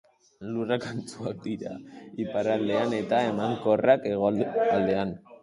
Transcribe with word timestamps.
Lurrak 0.51 0.85
antzuak 0.91 1.43
dira 1.43 1.73
iparraldean 2.25 2.97
eta 3.01 3.21
emankorrak 3.35 4.11
hegoaldean. 4.15 5.17